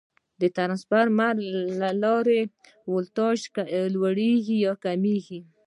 [0.41, 1.35] د ترانسفارمر
[1.79, 2.41] له لارې
[2.93, 3.39] ولټاژ
[3.93, 5.39] لوړېږي یا کمېږي.